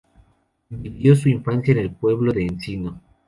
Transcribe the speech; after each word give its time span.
Vivió 0.71 1.15
su 1.15 1.29
infancia 1.29 1.73
en 1.73 1.77
el 1.77 1.91
pueblo 1.91 2.33
de 2.33 2.41
Encino. 2.47 2.99